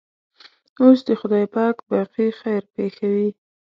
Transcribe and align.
اوس 0.81 0.99
دې 1.07 1.13
خدای 1.21 1.45
پاک 1.55 1.75
باقي 1.89 2.27
خیر 2.39 2.63
پېښوي. 2.75 3.29